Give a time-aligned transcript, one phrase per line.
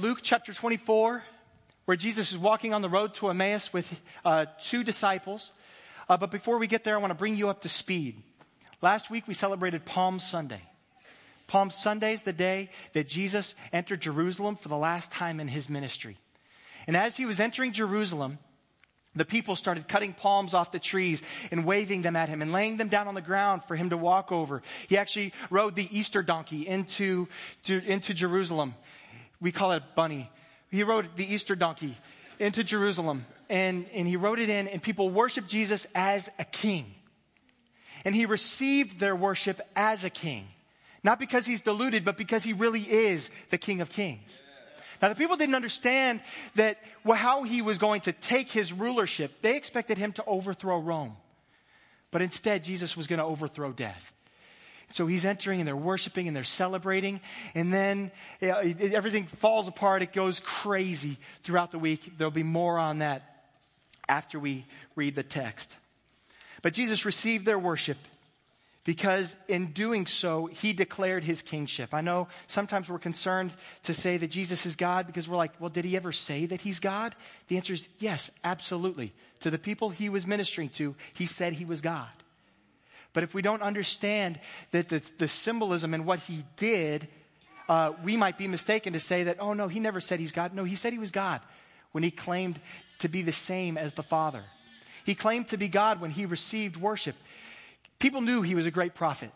[0.00, 1.22] Luke chapter 24,
[1.84, 5.52] where Jesus is walking on the road to Emmaus with uh, two disciples.
[6.08, 8.22] Uh, but before we get there, I want to bring you up to speed.
[8.80, 10.62] Last week we celebrated Palm Sunday.
[11.48, 15.68] Palm Sunday is the day that Jesus entered Jerusalem for the last time in his
[15.68, 16.16] ministry.
[16.86, 18.38] And as he was entering Jerusalem,
[19.14, 22.78] the people started cutting palms off the trees and waving them at him and laying
[22.78, 24.62] them down on the ground for him to walk over.
[24.88, 27.28] He actually rode the Easter donkey into,
[27.64, 28.74] to, into Jerusalem.
[29.40, 30.30] We call it bunny.
[30.70, 31.96] He rode the Easter donkey
[32.38, 36.94] into Jerusalem and, and he rode it in and people worshiped Jesus as a king.
[38.04, 40.46] And he received their worship as a king.
[41.02, 44.40] Not because he's deluded, but because he really is the king of kings.
[45.00, 46.20] Now, the people didn't understand
[46.56, 49.32] that how he was going to take his rulership.
[49.40, 51.16] They expected him to overthrow Rome.
[52.10, 54.12] But instead, Jesus was going to overthrow death.
[54.92, 57.20] So he's entering and they're worshiping and they're celebrating.
[57.54, 60.02] And then everything falls apart.
[60.02, 62.18] It goes crazy throughout the week.
[62.18, 63.44] There'll be more on that
[64.08, 65.74] after we read the text.
[66.62, 67.96] But Jesus received their worship
[68.84, 71.94] because in doing so, he declared his kingship.
[71.94, 75.70] I know sometimes we're concerned to say that Jesus is God because we're like, well,
[75.70, 77.14] did he ever say that he's God?
[77.48, 79.12] The answer is yes, absolutely.
[79.40, 82.08] To the people he was ministering to, he said he was God.
[83.12, 84.38] But if we don't understand
[84.70, 87.08] that the, the symbolism and what he did,
[87.68, 90.54] uh, we might be mistaken to say that, oh no, he never said he's God.
[90.54, 91.40] No, he said he was God
[91.92, 92.60] when he claimed
[93.00, 94.42] to be the same as the Father.
[95.04, 97.16] He claimed to be God when he received worship.
[97.98, 99.30] People knew he was a great prophet.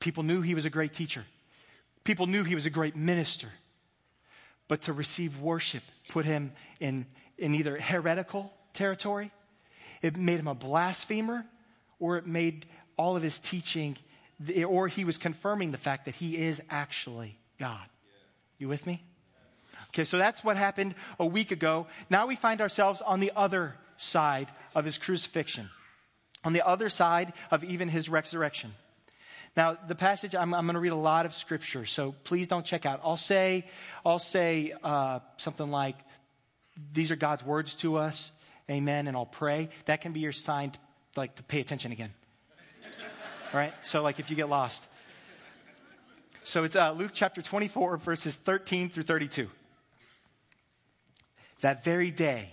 [0.00, 1.24] People knew he was a great teacher.
[2.04, 3.48] People knew he was a great minister.
[4.66, 7.06] But to receive worship put him in,
[7.36, 9.30] in either heretical territory,
[10.02, 11.44] it made him a blasphemer,
[11.98, 12.66] or it made
[12.98, 13.96] all of his teaching,
[14.66, 17.86] or he was confirming the fact that he is actually God.
[18.58, 19.02] You with me?
[19.88, 21.86] Okay, so that's what happened a week ago.
[22.10, 25.70] Now we find ourselves on the other side of his crucifixion
[26.44, 28.72] on the other side of even his resurrection.
[29.56, 32.64] Now, the passage, I'm, I'm going to read a lot of scripture, so please don't
[32.64, 33.00] check out.
[33.02, 33.66] I'll say,
[34.04, 35.96] I'll say uh, something like,
[36.92, 38.30] these are God's words to us,
[38.70, 39.70] amen, and I'll pray.
[39.86, 40.78] That can be your sign, to,
[41.16, 42.12] like, to pay attention again.
[43.52, 43.72] Right?
[43.82, 44.86] So, like, if you get lost.
[46.42, 49.50] So it's uh, Luke chapter 24, verses 13 through 32.
[51.60, 52.50] That very day,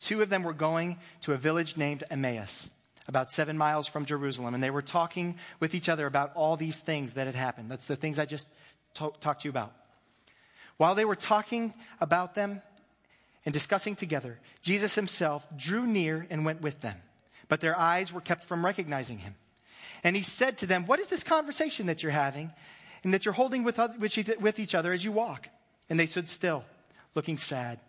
[0.00, 2.70] Two of them were going to a village named Emmaus,
[3.08, 6.78] about seven miles from Jerusalem, and they were talking with each other about all these
[6.78, 7.70] things that had happened.
[7.70, 8.46] That's the things I just
[8.94, 9.72] to- talked to you about.
[10.76, 12.60] While they were talking about them
[13.44, 16.96] and discussing together, Jesus himself drew near and went with them,
[17.48, 19.34] but their eyes were kept from recognizing him.
[20.06, 22.52] And he said to them, What is this conversation that you're having
[23.02, 23.80] and that you're holding with,
[24.60, 25.48] each other as you walk?
[25.90, 26.64] And they stood still,
[27.16, 27.80] looking sad.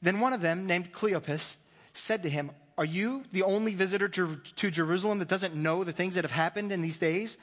[0.00, 1.56] Then one of them, named Cleopas,
[1.92, 5.92] said to him, Are you the only visitor to, to Jerusalem that doesn't know the
[5.92, 7.36] things that have happened in these days?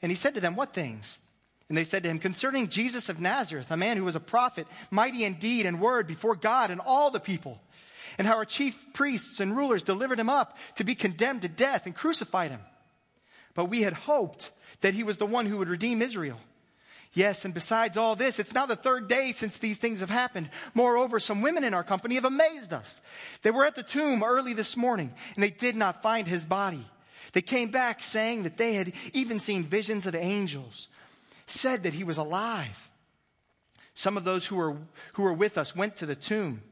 [0.00, 1.18] And he said to them, What things?
[1.68, 4.68] And they said to him, Concerning Jesus of Nazareth, a man who was a prophet,
[4.92, 7.60] mighty in deed and word before God and all the people,
[8.16, 11.84] and how our chief priests and rulers delivered him up to be condemned to death
[11.84, 12.60] and crucified him.
[13.58, 14.52] But we had hoped
[14.82, 16.38] that he was the one who would redeem Israel.
[17.12, 20.48] Yes, and besides all this, it's now the third day since these things have happened.
[20.74, 23.00] Moreover, some women in our company have amazed us.
[23.42, 26.86] They were at the tomb early this morning, and they did not find his body.
[27.32, 30.86] They came back saying that they had even seen visions of angels,
[31.46, 32.88] said that he was alive.
[33.92, 34.76] Some of those who were,
[35.14, 36.62] who were with us went to the tomb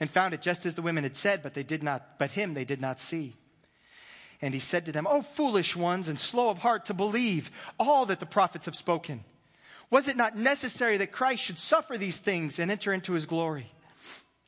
[0.00, 2.54] and found it just as the women had said, but they did not, but him
[2.54, 3.36] they did not see.
[4.42, 8.06] And he said to them, O foolish ones and slow of heart to believe all
[8.06, 9.24] that the prophets have spoken.
[9.90, 13.70] Was it not necessary that Christ should suffer these things and enter into his glory?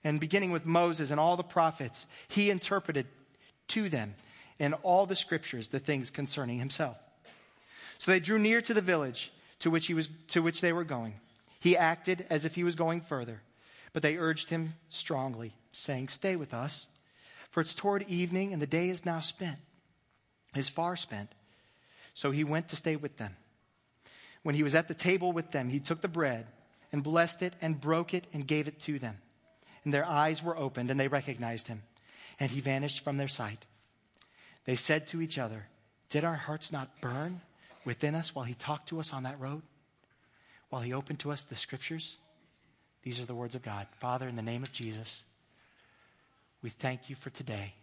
[0.05, 3.07] And beginning with Moses and all the prophets, he interpreted
[3.69, 4.15] to them
[4.59, 6.97] in all the scriptures the things concerning himself.
[7.99, 10.85] So they drew near to the village to which, he was, to which they were
[10.85, 11.15] going.
[11.61, 13.43] He acted as if he was going further,
[13.93, 16.87] but they urged him strongly, saying, Stay with us,
[17.51, 19.59] for it's toward evening and the day is now spent,
[20.55, 21.31] is far spent.
[22.15, 23.37] So he went to stay with them.
[24.43, 26.47] When he was at the table with them, he took the bread
[26.93, 29.19] and blessed it and broke it and gave it to them.
[29.85, 31.83] And their eyes were opened and they recognized him.
[32.41, 33.67] And he vanished from their sight.
[34.65, 35.67] They said to each other,
[36.09, 37.41] Did our hearts not burn
[37.85, 39.63] within us while he talked to us on that road?
[40.71, 42.17] While he opened to us the scriptures?
[43.03, 43.87] These are the words of God.
[43.99, 45.23] Father, in the name of Jesus,
[46.63, 47.75] we thank you for today.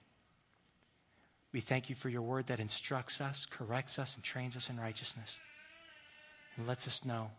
[1.55, 4.77] We thank you for your word that instructs us, corrects us, and trains us in
[4.77, 5.39] righteousness
[6.57, 7.31] and lets us know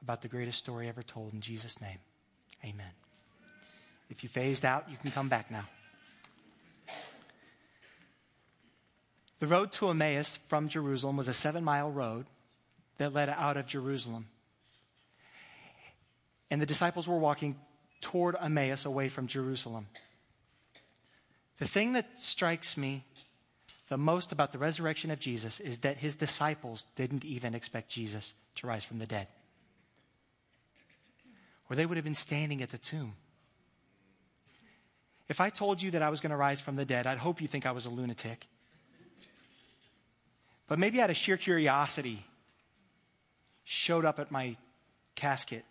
[0.00, 1.32] about the greatest story ever told.
[1.32, 1.98] In Jesus' name,
[2.64, 2.92] amen.
[4.10, 5.64] If you phased out, you can come back now.
[9.40, 12.26] The road to Emmaus from Jerusalem was a seven mile road
[12.98, 14.28] that led out of Jerusalem.
[16.48, 17.56] And the disciples were walking
[18.00, 19.88] toward Emmaus away from Jerusalem.
[21.58, 23.04] The thing that strikes me
[23.92, 28.32] the most about the resurrection of Jesus is that his disciples didn't even expect Jesus
[28.54, 29.26] to rise from the dead.
[31.68, 33.12] Or they would have been standing at the tomb.
[35.28, 37.42] If I told you that I was going to rise from the dead, I'd hope
[37.42, 38.46] you think I was a lunatic.
[40.68, 42.24] But maybe out of sheer curiosity,
[43.64, 44.56] showed up at my
[45.16, 45.66] casket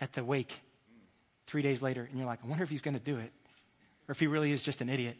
[0.00, 0.60] at the wake
[1.48, 3.32] three days later, and you're like, I wonder if he's going to do it,
[4.06, 5.16] or if he really is just an idiot.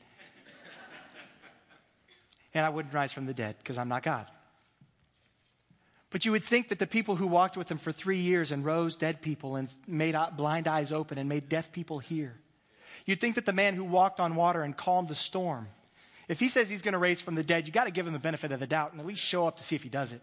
[2.55, 4.27] And I wouldn't rise from the dead because I'm not God.
[6.11, 8.65] But you would think that the people who walked with him for three years and
[8.65, 12.37] rose dead people and made blind eyes open and made deaf people hear.
[13.05, 15.67] You'd think that the man who walked on water and calmed the storm,
[16.29, 18.13] if he says he's going to raise from the dead, you got to give him
[18.13, 20.13] the benefit of the doubt and at least show up to see if he does
[20.13, 20.23] it.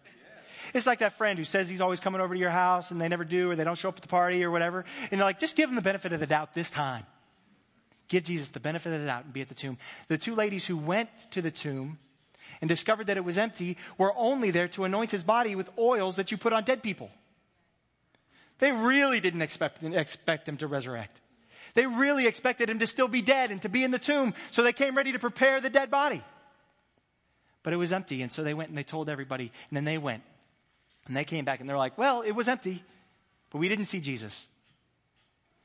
[0.74, 3.10] It's like that friend who says he's always coming over to your house and they
[3.10, 4.86] never do or they don't show up at the party or whatever.
[5.10, 7.06] And you're like, just give him the benefit of the doubt this time.
[8.07, 9.77] Give Jesus the benefit of the doubt and be at the tomb.
[10.07, 12.00] The two ladies who went to the tomb
[12.59, 16.18] and discovered that it was empty were only there to anoint his body with oils
[16.18, 17.09] that you put on dead people.
[18.59, 21.21] They really didn't expect, expect him to resurrect.
[21.74, 24.62] They really expected him to still be dead and to be in the tomb, so
[24.62, 26.21] they came ready to prepare the dead body.
[27.63, 29.98] But it was empty, and so they went and they told everybody, and then they
[29.98, 30.24] went
[31.07, 32.83] and they came back and they're like, well, it was empty,
[33.50, 34.48] but we didn't see Jesus.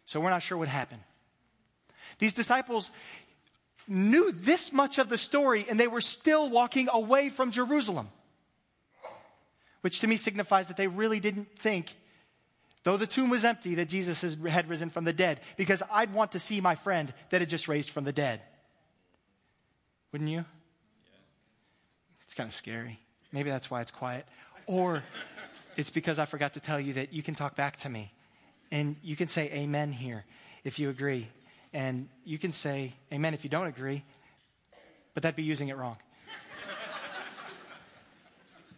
[0.04, 1.02] So we're not sure what happened.
[2.18, 2.90] These disciples
[3.88, 8.08] knew this much of the story and they were still walking away from Jerusalem.
[9.80, 11.94] Which to me signifies that they really didn't think,
[12.82, 15.40] though the tomb was empty, that Jesus had risen from the dead.
[15.56, 18.40] Because I'd want to see my friend that had just raised from the dead.
[20.12, 20.44] Wouldn't you?
[22.24, 22.98] It's kind of scary.
[23.30, 24.26] Maybe that's why it's quiet.
[24.66, 25.04] Or
[25.76, 28.12] it's because I forgot to tell you that you can talk back to me.
[28.72, 30.24] And you can say amen here
[30.64, 31.28] if you agree.
[31.76, 34.02] And you can say amen if you don't agree,
[35.12, 35.98] but that'd be using it wrong.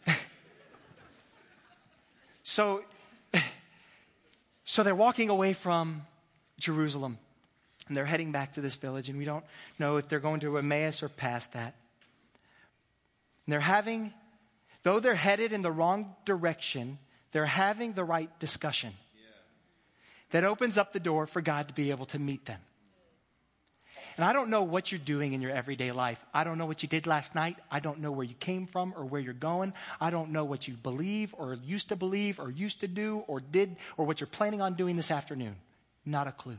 [2.43, 2.83] so,
[4.65, 6.03] so they're walking away from
[6.59, 7.19] Jerusalem
[7.87, 9.45] and they're heading back to this village, and we don't
[9.79, 11.77] know if they're going to Emmaus or past that.
[13.47, 14.13] And they're having
[14.83, 16.99] though they're headed in the wrong direction,
[17.31, 18.93] they're having the right discussion.
[20.31, 22.59] That opens up the door for God to be able to meet them.
[24.19, 26.23] And I don't know what you're doing in your everyday life.
[26.35, 27.57] I don't know what you did last night.
[27.71, 29.73] I don't know where you came from or where you're going.
[30.01, 33.39] I don't know what you believe or used to believe or used to do or
[33.39, 35.55] did or what you're planning on doing this afternoon.
[36.05, 36.59] Not a clue.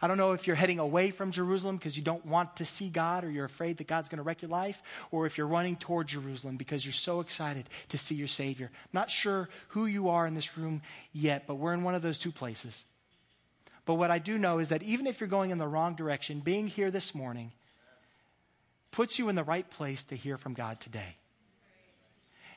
[0.00, 2.88] I don't know if you're heading away from Jerusalem because you don't want to see
[2.88, 5.76] God or you're afraid that God's going to wreck your life, or if you're running
[5.76, 8.70] toward Jerusalem because you're so excited to see your Savior.
[8.94, 10.80] Not sure who you are in this room
[11.12, 12.84] yet, but we're in one of those two places.
[13.86, 16.40] But what I do know is that even if you're going in the wrong direction,
[16.40, 17.52] being here this morning
[18.90, 21.16] puts you in the right place to hear from God today.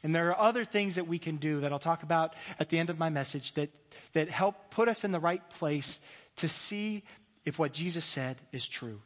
[0.01, 2.79] And there are other things that we can do that I'll talk about at the
[2.79, 3.69] end of my message that,
[4.13, 5.99] that help put us in the right place
[6.37, 7.03] to see
[7.45, 9.01] if what Jesus said is true.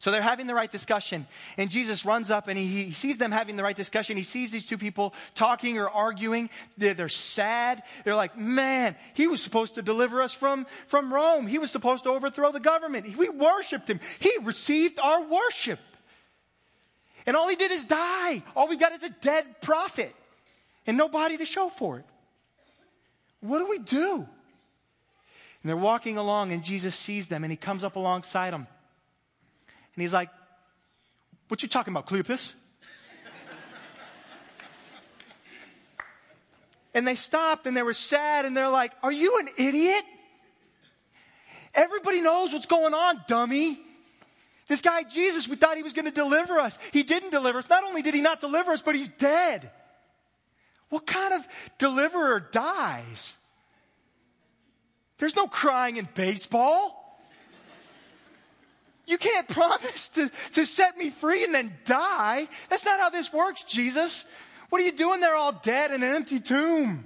[0.00, 1.26] So they're having the right discussion,
[1.58, 4.16] and Jesus runs up and he, he, sees them having the right discussion.
[4.16, 6.48] He sees these two people talking or arguing.
[6.78, 7.82] They're, they're, sad.
[8.02, 11.46] They're like, man, he was supposed to deliver us from, from Rome.
[11.46, 13.14] He was supposed to overthrow the government.
[13.14, 14.00] We worshiped him.
[14.20, 15.78] He received our worship.
[17.26, 18.42] And all he did is die.
[18.56, 20.14] All we got is a dead prophet
[20.86, 22.06] and nobody to show for it.
[23.40, 24.16] What do we do?
[24.16, 28.66] And they're walking along, and Jesus sees them, and he comes up alongside them.
[29.94, 30.30] And he's like,
[31.48, 32.54] What you talking about, Cleopas?
[36.94, 40.04] and they stopped and they were sad, and they're like, Are you an idiot?
[41.74, 43.78] Everybody knows what's going on, dummy.
[44.68, 46.78] This guy, Jesus, we thought he was going to deliver us.
[46.92, 47.68] He didn't deliver us.
[47.68, 49.68] Not only did he not deliver us, but he's dead.
[50.90, 51.46] What kind of
[51.78, 53.36] deliverer dies?
[55.18, 56.99] There's no crying in baseball.
[59.10, 62.48] You can't promise to, to set me free and then die.
[62.68, 64.24] That's not how this works, Jesus.
[64.70, 67.04] What are you doing there all dead in an empty tomb?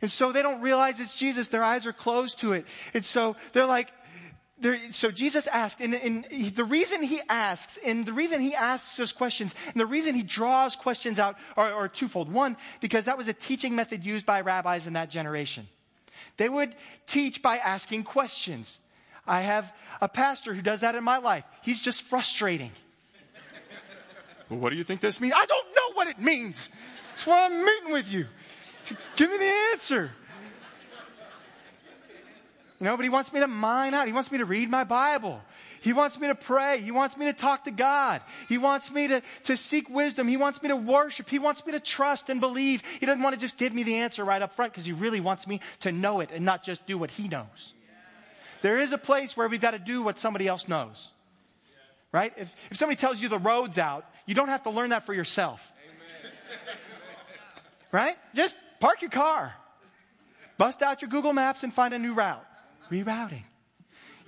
[0.00, 1.48] And so they don't realize it's Jesus.
[1.48, 2.66] Their eyes are closed to it.
[2.94, 3.92] And so they're like,
[4.58, 8.54] there, so Jesus asked, and, and he, the reason he asks, and the reason he
[8.54, 12.32] asks those questions, and the reason he draws questions out are, are twofold.
[12.32, 15.68] One, because that was a teaching method used by rabbis in that generation.
[16.36, 16.74] They would
[17.06, 18.78] teach by asking questions.
[19.26, 21.44] I have a pastor who does that in my life.
[21.62, 22.72] He's just frustrating.
[24.48, 25.34] well, what do you think this means?
[25.34, 26.68] I don't know what it means.
[27.10, 28.26] That's why I'm meeting with you.
[29.16, 30.10] Give me the answer.
[32.80, 34.06] You know, but he wants me to mine out.
[34.06, 35.40] He wants me to read my Bible.
[35.80, 36.80] He wants me to pray.
[36.80, 38.20] He wants me to talk to God.
[38.48, 40.26] He wants me to, to seek wisdom.
[40.26, 41.28] He wants me to worship.
[41.28, 42.82] He wants me to trust and believe.
[43.00, 45.20] He doesn't want to just give me the answer right up front because he really
[45.20, 47.74] wants me to know it and not just do what he knows.
[48.64, 51.10] There is a place where we've got to do what somebody else knows.
[52.12, 52.32] Right?
[52.34, 55.12] If, if somebody tells you the road's out, you don't have to learn that for
[55.12, 55.70] yourself.
[57.92, 58.16] Right?
[58.34, 59.54] Just park your car.
[60.56, 62.42] Bust out your Google Maps and find a new route.
[62.90, 63.42] Rerouting.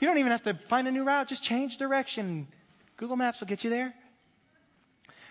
[0.00, 2.46] You don't even have to find a new route, just change direction.
[2.98, 3.94] Google Maps will get you there.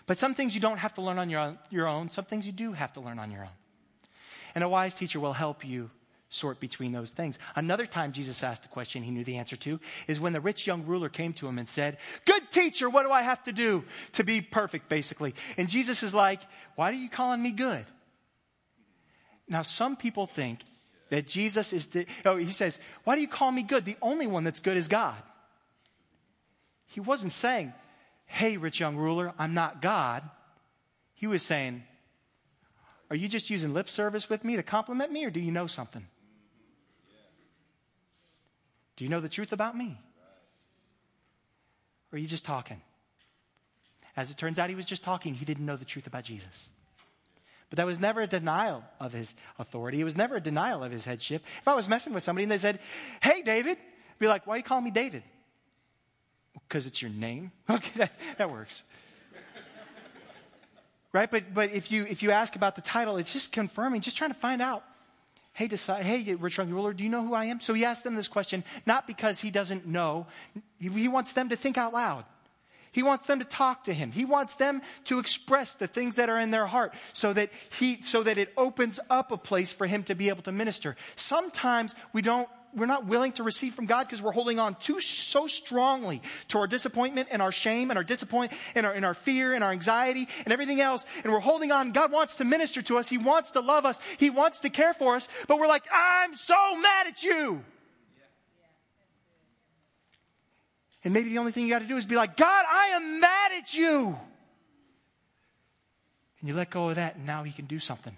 [0.07, 2.47] But some things you don't have to learn on your own, your own, some things
[2.47, 3.55] you do have to learn on your own.
[4.55, 5.91] And a wise teacher will help you
[6.29, 7.39] sort between those things.
[7.55, 10.67] Another time Jesus asked a question he knew the answer to is when the rich
[10.67, 13.83] young ruler came to him and said, Good teacher, what do I have to do
[14.13, 15.35] to be perfect, basically?
[15.57, 16.41] And Jesus is like,
[16.75, 17.85] Why are you calling me good?
[19.47, 20.59] Now, some people think
[21.09, 23.85] that Jesus is the, oh, he says, why do you call me good?
[23.85, 25.21] The only one that's good is God.
[26.87, 27.73] He wasn't saying,
[28.25, 30.23] hey, rich young ruler, I'm not God.
[31.13, 31.83] He was saying,
[33.09, 35.67] are you just using lip service with me to compliment me or do you know
[35.67, 36.07] something?
[38.95, 39.97] Do you know the truth about me?
[42.11, 42.81] Or are you just talking?
[44.15, 45.33] As it turns out, he was just talking.
[45.33, 46.69] He didn't know the truth about Jesus.
[47.69, 49.99] But that was never a denial of his authority.
[49.99, 51.43] It was never a denial of his headship.
[51.59, 52.79] If I was messing with somebody and they said,
[53.21, 55.23] Hey, David, I'd be like, Why are you calling me David?
[56.53, 57.51] Because it's your name?
[57.69, 58.83] Okay, that, that works.
[61.11, 61.29] right?
[61.29, 64.31] But, but if, you, if you ask about the title, it's just confirming, just trying
[64.31, 64.83] to find out.
[65.55, 67.61] Hey, decide, hey, rich young ruler, do you know who I am?
[67.61, 70.27] So he asked them this question, not because he doesn't know.
[70.79, 72.25] He wants them to think out loud.
[72.91, 74.11] He wants them to talk to him.
[74.11, 78.01] He wants them to express the things that are in their heart so that he,
[78.01, 80.97] so that it opens up a place for him to be able to minister.
[81.15, 84.99] Sometimes we don't we're not willing to receive from God because we're holding on too
[84.99, 89.13] so strongly to our disappointment and our shame and our disappointment and our, and our
[89.13, 91.05] fear and our anxiety and everything else.
[91.23, 91.91] And we're holding on.
[91.91, 93.07] God wants to minister to us.
[93.07, 93.99] He wants to love us.
[94.17, 95.27] He wants to care for us.
[95.47, 97.63] But we're like, I'm so mad at you.
[101.03, 103.21] And maybe the only thing you got to do is be like, God, I am
[103.21, 104.17] mad at you.
[106.39, 108.17] And you let go of that, and now He can do something.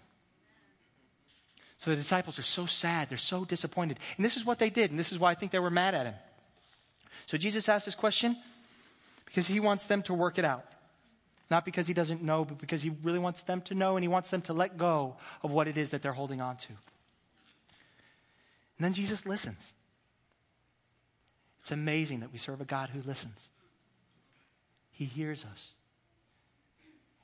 [1.77, 3.09] So the disciples are so sad.
[3.09, 3.99] They're so disappointed.
[4.17, 5.93] And this is what they did, and this is why I think they were mad
[5.93, 6.15] at Him.
[7.27, 8.35] So Jesus asked this question
[9.25, 10.65] because He wants them to work it out.
[11.49, 14.07] Not because He doesn't know, but because He really wants them to know and He
[14.07, 16.69] wants them to let go of what it is that they're holding on to.
[16.69, 19.73] And then Jesus listens.
[21.61, 23.51] It's amazing that we serve a God who listens.
[24.91, 25.73] He hears us.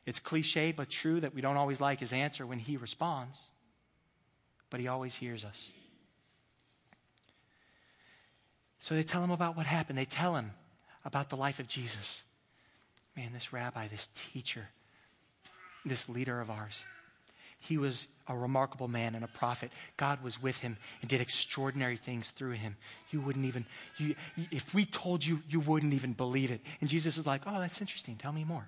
[0.05, 3.49] It's cliche but true that we don't always like his answer when he responds,
[4.73, 5.71] but he always hears us.
[8.79, 9.99] So they tell him about what happened.
[9.99, 10.49] They tell him
[11.05, 12.23] about the life of Jesus.
[13.15, 14.69] Man, this rabbi, this teacher,
[15.85, 16.85] this leader of ours,
[17.59, 19.71] he was a remarkable man and a prophet.
[19.95, 22.75] God was with him and did extraordinary things through him.
[23.11, 23.67] You wouldn't even,
[23.99, 24.15] you,
[24.49, 26.61] if we told you, you wouldn't even believe it.
[26.81, 28.15] And Jesus is like, oh, that's interesting.
[28.15, 28.67] Tell me more.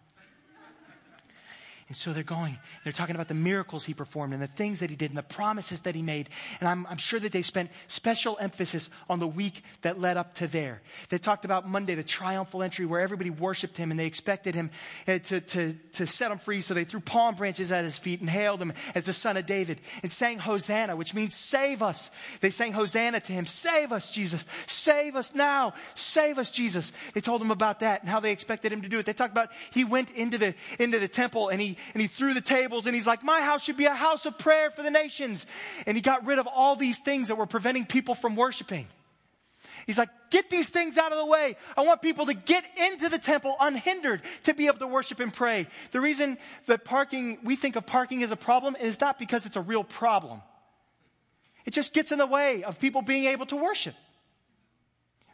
[1.88, 4.90] And so they're going, they're talking about the miracles he performed and the things that
[4.90, 6.30] he did and the promises that he made.
[6.60, 10.34] And I'm, I'm, sure that they spent special emphasis on the week that led up
[10.36, 10.82] to there.
[11.10, 14.72] They talked about Monday, the triumphal entry where everybody worshiped him and they expected him
[15.06, 16.62] eh, to, to, to set him free.
[16.62, 19.46] So they threw palm branches at his feet and hailed him as the son of
[19.46, 22.10] David and sang Hosanna, which means save us.
[22.42, 23.46] They sang Hosanna to him.
[23.46, 24.44] Save us, Jesus.
[24.66, 25.76] Save us now.
[25.94, 26.94] Save us, Jesus.
[27.14, 29.06] They told him about that and how they expected him to do it.
[29.06, 32.34] They talked about he went into the, into the temple and he and he threw
[32.34, 34.92] the tables and he's like, my house should be a house of prayer for the
[34.92, 35.46] nations.
[35.86, 38.88] And he got rid of all these things that were preventing people from worshiping.
[39.86, 41.58] He's like, get these things out of the way.
[41.78, 45.34] I want people to get into the temple unhindered to be able to worship and
[45.34, 45.68] pray.
[45.92, 49.56] The reason that parking, we think of parking as a problem is not because it's
[49.56, 50.42] a real problem.
[51.66, 53.96] It just gets in the way of people being able to worship.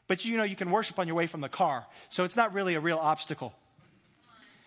[0.07, 1.85] But you know, you can worship on your way from the car.
[2.09, 3.53] So it's not really a real obstacle.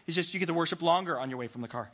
[0.06, 1.90] It's just you get to worship longer on your way from the car.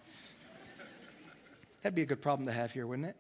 [1.83, 3.17] That'd be a good problem to have here, wouldn't it?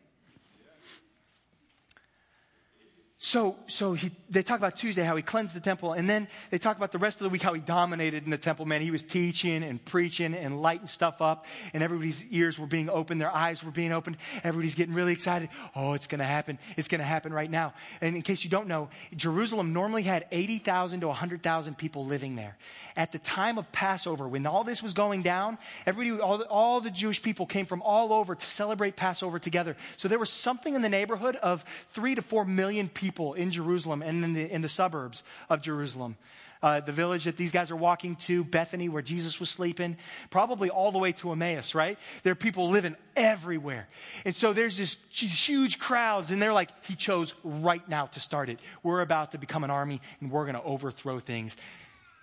[3.22, 6.56] So, so he, they talk about Tuesday, how he cleansed the temple, and then they
[6.56, 8.64] talk about the rest of the week, how he dominated in the temple.
[8.64, 12.88] Man, he was teaching and preaching and lighting stuff up, and everybody's ears were being
[12.88, 14.16] opened, their eyes were being opened.
[14.42, 15.50] Everybody's getting really excited.
[15.76, 16.58] Oh, it's to happen.
[16.78, 17.74] It's to happen right now.
[18.00, 22.56] And in case you don't know, Jerusalem normally had 80,000 to 100,000 people living there.
[22.96, 26.80] At the time of Passover, when all this was going down, everybody, all the, all
[26.80, 29.76] the Jewish people came from all over to celebrate Passover together.
[29.98, 33.50] So there was something in the neighborhood of three to four million people people in
[33.50, 36.16] Jerusalem and in the, in the suburbs of Jerusalem.
[36.62, 39.96] Uh, the village that these guys are walking to, Bethany, where Jesus was sleeping,
[40.28, 41.98] probably all the way to Emmaus, right?
[42.22, 43.88] There are people living everywhere.
[44.24, 48.48] And so there's this huge crowds, and they're like, He chose right now to start
[48.48, 48.60] it.
[48.82, 51.56] We're about to become an army, and we're going to overthrow things.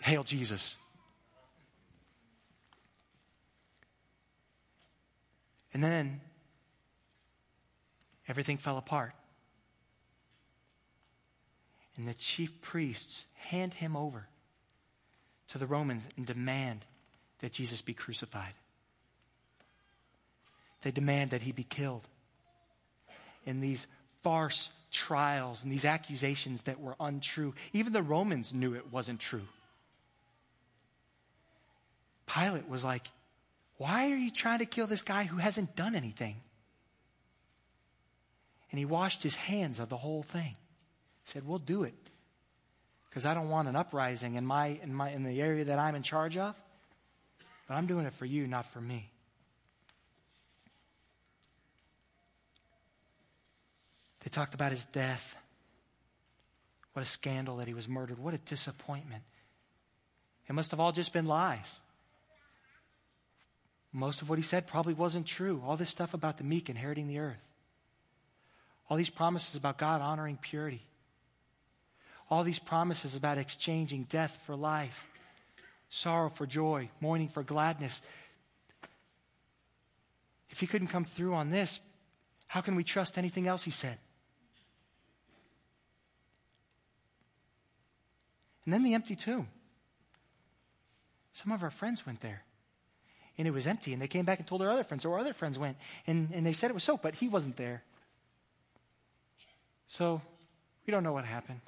[0.04, 0.78] Hail Jesus.
[5.74, 6.22] And then
[8.30, 9.14] everything fell apart
[11.98, 14.28] and the chief priests hand him over
[15.50, 16.86] to the Romans and demand
[17.40, 18.54] that Jesus be crucified.
[20.84, 22.08] They demand that he be killed.
[23.46, 23.88] In these
[24.24, 29.48] farce trials and these accusations that were untrue, even the Romans knew it wasn't true.
[32.28, 33.08] Pilate was like,
[33.78, 36.36] Why are you trying to kill this guy who hasn't done anything?
[38.70, 40.56] And he washed his hands of the whole thing
[41.28, 41.94] said, We'll do it.
[43.10, 45.96] Because I don't want an uprising in, my, in, my, in the area that I'm
[45.96, 46.56] in charge of.
[47.68, 49.10] But I'm doing it for you, not for me.
[54.24, 55.38] They talked about his death.
[56.94, 58.20] What a scandal that he was murdered.
[58.20, 59.24] What a disappointment.
[60.48, 61.82] It must have all just been lies.
[63.92, 65.62] Most of what he said probably wasn't true.
[65.66, 67.36] All this stuff about the meek inheriting the earth.
[68.90, 70.84] All these promises about God honoring purity
[72.30, 75.08] all these promises about exchanging death for life,
[75.90, 78.02] sorrow for joy, mourning for gladness.
[80.50, 81.80] If he couldn't come through on this,
[82.48, 83.98] how can we trust anything else he said?
[88.66, 89.48] And then the empty tomb.
[91.32, 92.44] Some of our friends went there.
[93.38, 93.94] And it was empty.
[93.94, 95.78] And they came back and told their other friends, or other friends went.
[96.06, 97.84] And, and they said it was so, but he wasn't there.
[99.88, 100.22] So
[100.86, 101.62] we don't know what happened.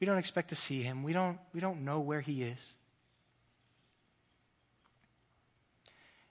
[0.00, 1.02] We don't expect to see him.
[1.02, 2.74] We don't, we don't know where he is.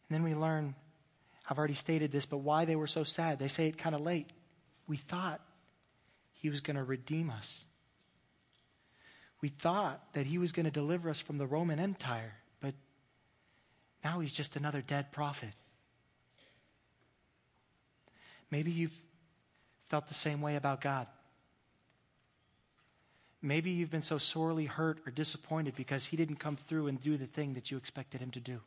[0.10, 0.74] And then we learn,
[1.48, 3.38] I've already stated this, but why they were so sad.
[3.38, 4.32] They say it kind of late.
[4.88, 5.40] We thought
[6.34, 7.64] he was going to redeem us.
[9.42, 12.74] We thought that he was going to deliver us from the Roman Empire, but
[14.04, 15.54] now he's just another dead prophet.
[18.52, 18.98] Maybe you've
[19.86, 21.08] felt the same way about God.
[23.42, 27.16] Maybe you've been so sorely hurt or disappointed because he didn't come through and do
[27.16, 28.60] the thing that you expected him to do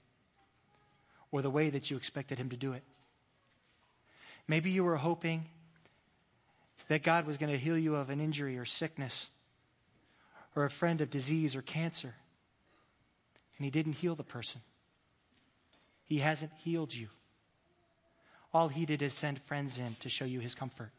[1.30, 2.82] or the way that you expected him to do it.
[4.48, 5.46] Maybe you were hoping
[6.88, 9.30] that God was going to heal you of an injury or sickness
[10.54, 12.14] or a friend of disease or cancer,
[13.56, 14.60] and he didn't heal the person.
[16.04, 17.08] He hasn't healed you.
[18.52, 20.90] All he did is send friends in to show you his comfort.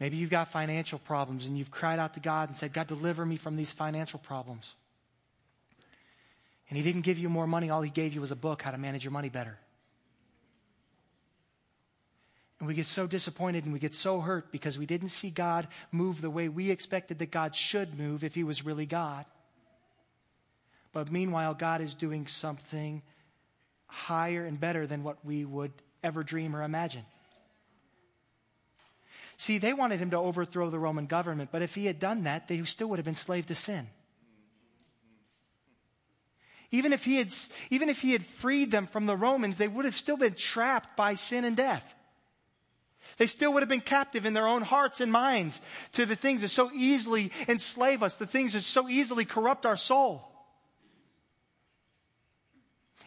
[0.00, 3.24] Maybe you've got financial problems and you've cried out to God and said, God, deliver
[3.24, 4.74] me from these financial problems.
[6.68, 7.70] And He didn't give you more money.
[7.70, 9.58] All He gave you was a book, How to Manage Your Money Better.
[12.58, 15.68] And we get so disappointed and we get so hurt because we didn't see God
[15.92, 19.26] move the way we expected that God should move if He was really God.
[20.92, 23.02] But meanwhile, God is doing something
[23.86, 27.04] higher and better than what we would ever dream or imagine.
[29.44, 32.48] See, they wanted him to overthrow the Roman government, but if he had done that,
[32.48, 33.86] they still would have been slave to sin.
[36.70, 37.28] Even if he had,
[37.68, 40.96] even if he had freed them from the Romans, they would have still been trapped
[40.96, 41.94] by sin and death.
[43.18, 45.60] They still would have been captive in their own hearts and minds
[45.92, 49.76] to the things that so easily enslave us, the things that so easily corrupt our
[49.76, 50.26] soul.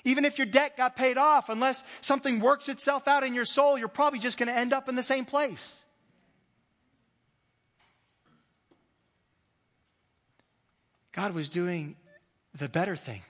[0.03, 3.75] Even if your debt got paid off, unless something works itself out in your soul,
[3.75, 5.83] you're probably just going to end up in the same place.
[11.17, 11.95] God was doing
[12.53, 13.23] the better thing.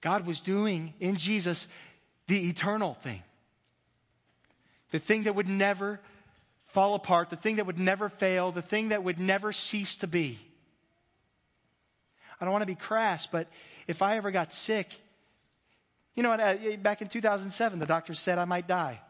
[0.00, 1.68] God was doing in Jesus
[2.26, 3.22] the eternal thing.
[4.90, 6.00] The thing that would never
[6.66, 10.08] fall apart, the thing that would never fail, the thing that would never cease to
[10.08, 10.36] be.
[12.40, 13.46] I don't want to be crass, but
[13.86, 14.92] if I ever got sick,
[16.16, 19.00] you know, uh, back in 2007, the doctor said I might die.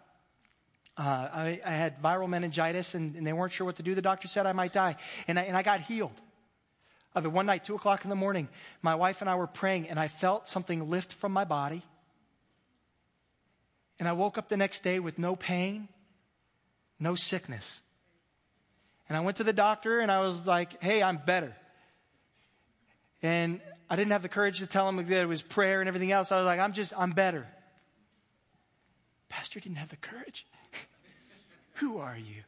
[0.98, 3.94] uh, I, I, had viral meningitis and, and, they weren't sure what to do.
[3.94, 4.96] The doctor said I might die.
[5.26, 6.20] And I, and I got healed.
[7.14, 8.48] The one night, 2 o'clock in the morning,
[8.82, 11.82] my wife and I were praying and I felt something lift from my body.
[14.00, 15.88] And I woke up the next day with no pain,
[16.98, 17.82] no sickness.
[19.08, 21.54] And I went to the doctor and I was like, hey, I'm better.
[23.22, 26.10] And I didn't have the courage to tell him that it was prayer and everything
[26.10, 26.32] else.
[26.32, 27.46] I was like, I'm just, I'm better.
[29.28, 30.46] Pastor didn't have the courage.
[31.74, 32.42] Who are you?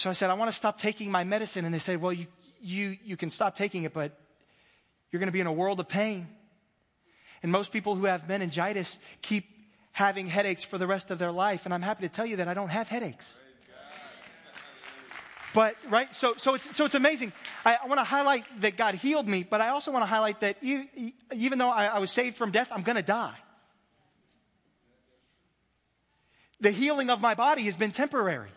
[0.00, 1.66] So I said, I want to stop taking my medicine.
[1.66, 2.26] And they said, Well, you,
[2.62, 4.18] you, you can stop taking it, but
[5.10, 6.26] you're going to be in a world of pain.
[7.42, 9.44] And most people who have meningitis keep
[9.92, 11.66] having headaches for the rest of their life.
[11.66, 13.42] And I'm happy to tell you that I don't have headaches.
[15.52, 16.14] But, right?
[16.14, 17.34] So, so it's, so it's amazing.
[17.66, 20.40] I, I want to highlight that God healed me, but I also want to highlight
[20.40, 23.36] that even though I, I was saved from death, I'm going to die.
[26.58, 28.48] The healing of my body has been temporary.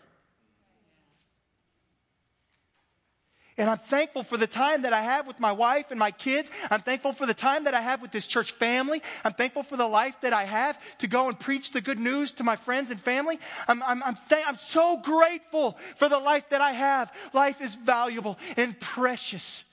[3.56, 6.50] And I'm thankful for the time that I have with my wife and my kids.
[6.70, 9.00] I'm thankful for the time that I have with this church family.
[9.24, 12.32] I'm thankful for the life that I have to go and preach the good news
[12.32, 13.38] to my friends and family.
[13.68, 17.12] I'm, I'm, I'm, th- I'm so grateful for the life that I have.
[17.32, 19.64] Life is valuable and precious.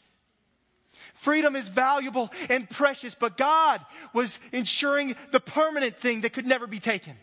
[1.16, 6.68] Freedom is valuable and precious, but God was ensuring the permanent thing that could never
[6.68, 7.16] be taken.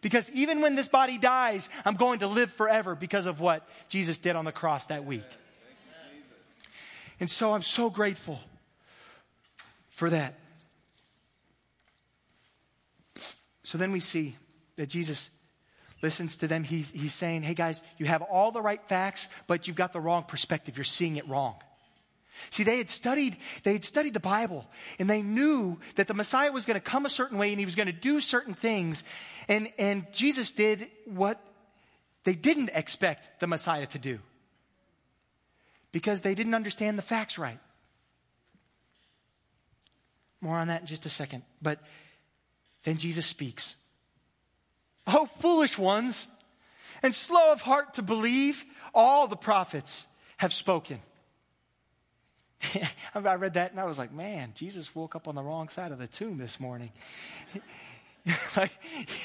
[0.00, 4.18] Because even when this body dies, I'm going to live forever because of what Jesus
[4.18, 5.22] did on the cross that week.
[7.22, 8.40] And so I'm so grateful
[9.90, 10.34] for that.
[13.62, 14.34] So then we see
[14.74, 15.30] that Jesus
[16.02, 16.64] listens to them.
[16.64, 20.00] He's, he's saying, Hey guys, you have all the right facts, but you've got the
[20.00, 20.76] wrong perspective.
[20.76, 21.54] You're seeing it wrong.
[22.50, 24.66] See, they had studied, they had studied the Bible
[24.98, 27.66] and they knew that the Messiah was going to come a certain way and he
[27.66, 29.04] was going to do certain things.
[29.46, 31.40] And, and Jesus did what
[32.24, 34.18] they didn't expect the Messiah to do
[35.92, 37.58] because they didn't understand the facts right.
[40.40, 41.44] More on that in just a second.
[41.60, 41.78] But
[42.82, 43.76] then Jesus speaks.
[45.06, 46.26] Oh, foolish ones,
[47.02, 50.06] and slow of heart to believe, all the prophets
[50.38, 51.00] have spoken.
[53.14, 55.92] I read that and I was like, man, Jesus woke up on the wrong side
[55.92, 56.92] of the tomb this morning.
[58.56, 58.72] like,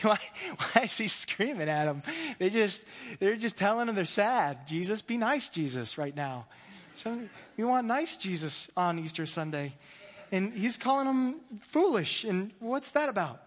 [0.01, 0.19] why,
[0.57, 2.01] why is he screaming at them?
[2.39, 2.83] They just,
[3.19, 4.67] they're just telling him they're sad.
[4.67, 6.47] Jesus, be nice, Jesus, right now.
[6.93, 7.19] So
[7.57, 9.73] we want nice Jesus on Easter Sunday.
[10.31, 12.23] And he's calling them foolish.
[12.23, 13.41] And what's that about?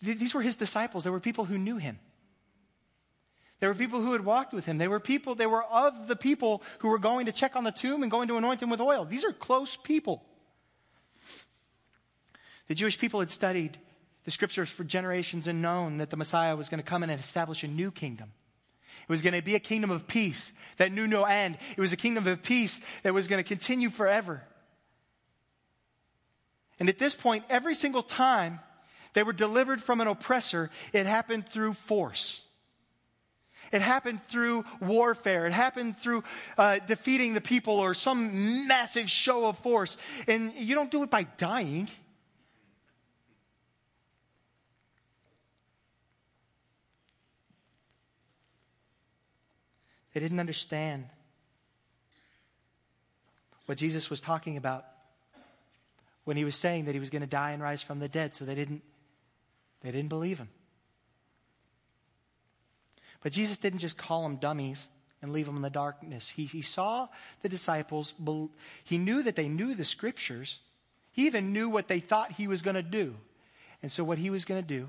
[0.00, 1.04] These were his disciples.
[1.04, 1.98] There were people who knew him.
[3.60, 4.78] There were people who had walked with him.
[4.78, 7.72] They were people, they were of the people who were going to check on the
[7.72, 9.04] tomb and going to anoint him with oil.
[9.04, 10.24] These are close people.
[12.68, 13.78] The Jewish people had studied
[14.24, 17.18] the scriptures for generations and known that the Messiah was going to come in and
[17.18, 18.32] establish a new kingdom.
[19.02, 21.56] It was going to be a kingdom of peace that knew no end.
[21.76, 24.42] It was a kingdom of peace that was going to continue forever.
[26.78, 28.60] And at this point, every single time
[29.14, 32.42] they were delivered from an oppressor, it happened through force.
[33.72, 35.46] It happened through warfare.
[35.46, 36.24] It happened through
[36.56, 39.96] uh, defeating the people or some massive show of force.
[40.26, 41.88] And you don't do it by dying.
[50.18, 51.06] They didn't understand
[53.66, 54.84] what Jesus was talking about
[56.24, 58.34] when he was saying that he was going to die and rise from the dead.
[58.34, 58.82] So they didn't,
[59.80, 60.48] they didn't believe him.
[63.22, 64.88] But Jesus didn't just call them dummies
[65.22, 66.28] and leave them in the darkness.
[66.28, 67.06] He, he saw
[67.42, 68.12] the disciples,
[68.82, 70.58] he knew that they knew the scriptures.
[71.12, 73.14] He even knew what they thought he was going to do.
[73.84, 74.88] And so what he was going to do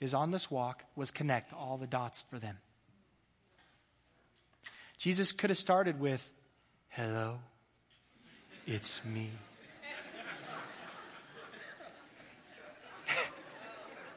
[0.00, 2.56] is on this walk was connect all the dots for them.
[4.98, 6.26] Jesus could have started with,
[6.88, 7.38] Hello,
[8.66, 9.30] it's me.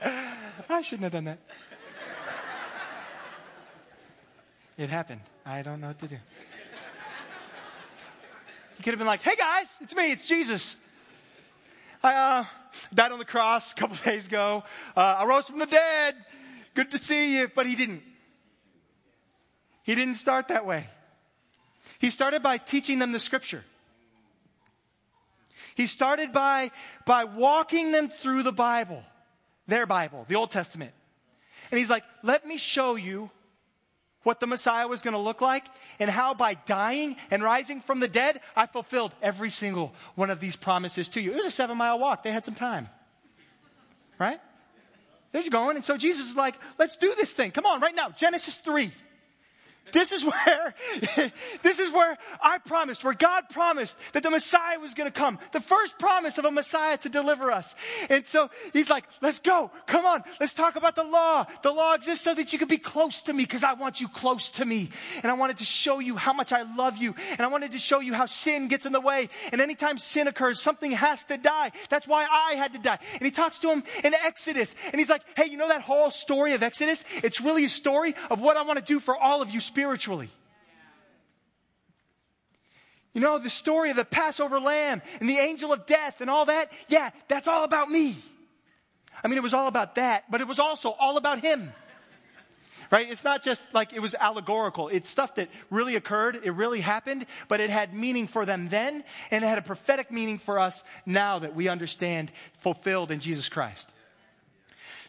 [0.69, 1.39] I shouldn't have done that.
[4.77, 5.21] It happened.
[5.45, 6.15] I don't know what to do.
[8.77, 10.77] He could have been like, hey guys, it's me, it's Jesus.
[12.01, 12.45] I uh,
[12.93, 14.63] died on the cross a couple days ago.
[14.95, 16.15] Uh, I rose from the dead.
[16.75, 17.51] Good to see you.
[17.53, 18.03] But he didn't.
[19.89, 20.86] He didn't start that way.
[21.97, 23.63] He started by teaching them the scripture.
[25.73, 26.69] He started by,
[27.08, 29.02] by walking them through the Bible,
[29.65, 30.91] their Bible, the Old Testament.
[31.71, 33.32] And he's like, let me show you
[34.21, 35.65] what the Messiah was going to look like
[35.97, 40.39] and how by dying and rising from the dead, I fulfilled every single one of
[40.39, 41.32] these promises to you.
[41.32, 42.21] It was a seven mile walk.
[42.21, 42.89] They had some time.
[44.19, 44.39] Right?
[45.32, 45.78] They're going.
[45.78, 47.49] And so Jesus is like, let's do this thing.
[47.49, 48.10] Come on, right now.
[48.12, 48.91] Genesis 3.
[49.91, 50.73] This is where,
[51.63, 55.39] this is where I promised, where God promised that the Messiah was going to come.
[55.52, 57.75] The first promise of a Messiah to deliver us.
[58.10, 59.71] And so he's like, let's go.
[59.88, 60.23] Come on.
[60.39, 61.45] Let's talk about the law.
[61.63, 64.08] The law exists so that you can be close to me because I want you
[64.08, 64.89] close to me.
[65.23, 67.15] And I wanted to show you how much I love you.
[67.32, 69.30] And I wanted to show you how sin gets in the way.
[69.52, 71.71] And anytime sin occurs, something has to die.
[71.89, 72.99] That's why I had to die.
[73.13, 74.75] And he talks to him in Exodus.
[74.86, 77.04] And he's like, hey, you know that whole story of Exodus?
[77.23, 79.78] It's really a story of what I want to do for all of you spiritually
[79.79, 80.29] spiritually.
[83.13, 86.45] You know, the story of the Passover lamb and the angel of death and all
[86.45, 86.69] that.
[86.89, 88.17] Yeah, that's all about me.
[89.23, 91.71] I mean, it was all about that, but it was also all about him.
[92.91, 93.09] Right?
[93.09, 94.89] It's not just like it was allegorical.
[94.89, 96.41] It's stuff that really occurred.
[96.43, 100.11] It really happened, but it had meaning for them then, and it had a prophetic
[100.11, 103.89] meaning for us now that we understand fulfilled in Jesus Christ.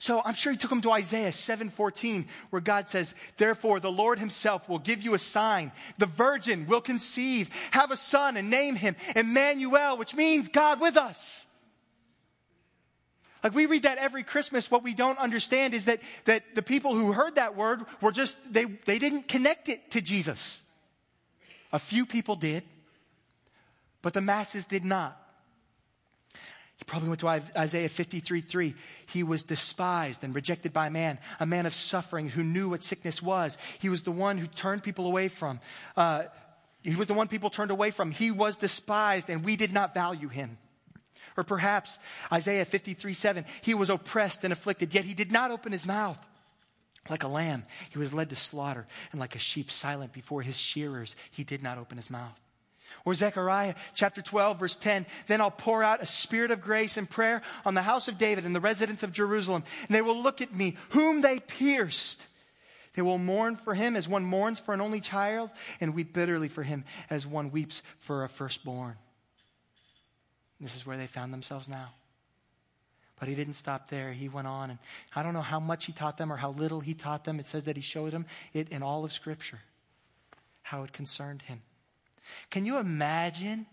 [0.00, 4.18] So I'm sure he took him to Isaiah 7:14 where God says, "Therefore the Lord
[4.18, 5.72] himself will give you a sign.
[5.98, 10.96] The virgin will conceive, have a son and name him Emmanuel, which means God with
[10.96, 11.44] us."
[13.44, 16.94] Like we read that every Christmas, what we don't understand is that, that the people
[16.94, 20.62] who heard that word were just, they, they didn't connect it to Jesus.
[21.72, 22.64] A few people did,
[24.00, 25.19] but the masses did not.
[26.90, 28.74] Probably went to Isaiah 53 3.
[29.06, 33.22] He was despised and rejected by man, a man of suffering who knew what sickness
[33.22, 33.56] was.
[33.78, 35.60] He was the one who turned people away from.
[35.96, 36.24] Uh,
[36.82, 38.10] he was the one people turned away from.
[38.10, 40.58] He was despised and we did not value him.
[41.36, 41.96] Or perhaps
[42.32, 43.44] Isaiah 53 7.
[43.62, 46.18] He was oppressed and afflicted, yet he did not open his mouth.
[47.08, 50.58] Like a lamb, he was led to slaughter, and like a sheep silent before his
[50.58, 52.49] shearers, he did not open his mouth.
[53.04, 57.08] Or Zechariah chapter 12 verse 10, then I'll pour out a spirit of grace and
[57.08, 60.40] prayer on the house of David and the residents of Jerusalem, and they will look
[60.40, 62.26] at me, whom they pierced.
[62.94, 65.50] They will mourn for him as one mourns for an only child,
[65.80, 68.96] and weep bitterly for him as one weeps for a firstborn.
[70.60, 71.90] This is where they found themselves now.
[73.18, 74.12] But he didn't stop there.
[74.12, 74.78] He went on, and
[75.14, 77.38] I don't know how much he taught them or how little he taught them.
[77.38, 79.60] It says that he showed them it in all of Scripture,
[80.62, 81.62] how it concerned him.
[82.50, 83.66] Can you imagine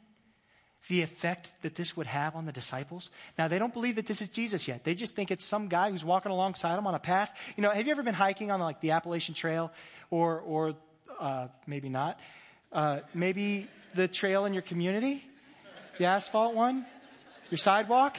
[0.87, 3.09] the effect that this would have on the disciples?
[3.37, 4.83] Now, they don't believe that this is Jesus yet.
[4.83, 7.37] They just think it's some guy who's walking alongside them on a path.
[7.55, 9.71] You know, have you ever been hiking on like the Appalachian Trail
[10.09, 10.75] or, or
[11.19, 12.19] uh, maybe not?
[12.71, 15.23] Uh, maybe the trail in your community?
[15.97, 16.85] The asphalt one?
[17.49, 18.17] Your sidewalk?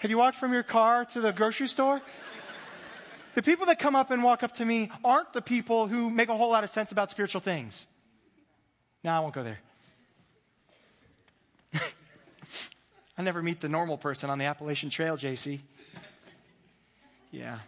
[0.00, 2.02] Have you walked from your car to the grocery store?
[3.34, 6.28] The people that come up and walk up to me aren't the people who make
[6.28, 7.86] a whole lot of sense about spiritual things.
[9.04, 9.58] No, I won't go there.
[13.18, 15.60] I never meet the normal person on the Appalachian Trail, JC.
[17.30, 17.58] Yeah.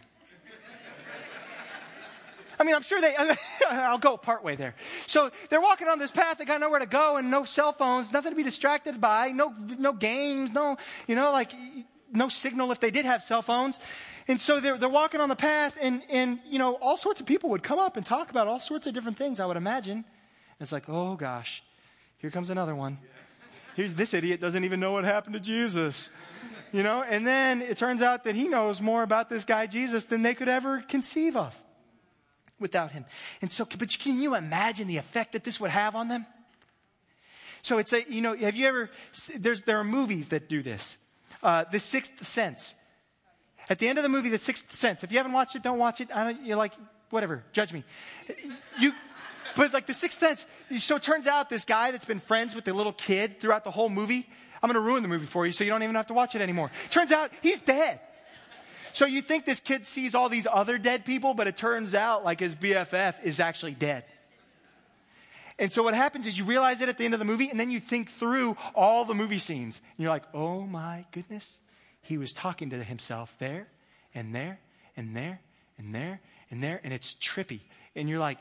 [2.57, 3.13] I mean, I'm sure they,
[3.69, 4.75] I'll go partway there.
[5.07, 6.37] So they're walking on this path.
[6.37, 9.53] They got nowhere to go and no cell phones, nothing to be distracted by, no,
[9.77, 11.51] no games, no, you know, like
[12.13, 13.77] no signal if they did have cell phones.
[14.27, 17.25] And so they're, they're walking on the path and, and, you know, all sorts of
[17.25, 20.05] people would come up and talk about all sorts of different things, I would imagine.
[20.59, 21.63] It's like, oh gosh,
[22.17, 22.97] here comes another one.
[23.75, 26.09] Here's this idiot doesn't even know what happened to Jesus.
[26.71, 30.05] You know, and then it turns out that he knows more about this guy Jesus
[30.05, 31.55] than they could ever conceive of
[32.59, 33.05] without him.
[33.41, 36.25] And so, but can you imagine the effect that this would have on them?
[37.61, 38.89] So it's a, you know, have you ever,
[39.37, 40.97] there's, there are movies that do this.
[41.41, 42.75] Uh, the Sixth Sense.
[43.69, 45.79] At the end of the movie, The Sixth Sense, if you haven't watched it, don't
[45.79, 46.09] watch it.
[46.13, 46.73] I don't, you're like,
[47.09, 47.83] whatever, judge me.
[48.79, 48.91] You,
[49.55, 50.45] but like the sixth sense,
[50.79, 53.71] so it turns out this guy that's been friends with the little kid throughout the
[53.71, 54.27] whole movie,
[54.61, 56.35] I'm going to ruin the movie for you so you don't even have to watch
[56.35, 56.71] it anymore.
[56.89, 57.99] Turns out he's dead.
[58.93, 62.23] So you think this kid sees all these other dead people, but it turns out
[62.23, 64.05] like his BFF is actually dead.
[65.59, 67.59] And so what happens is you realize it at the end of the movie and
[67.59, 69.81] then you think through all the movie scenes.
[69.97, 71.57] And you're like, oh my goodness.
[72.01, 73.67] He was talking to himself there
[74.13, 74.59] and there
[74.95, 75.39] and there
[75.77, 76.81] and there and there.
[76.83, 77.61] And it's trippy.
[77.95, 78.39] And you're like,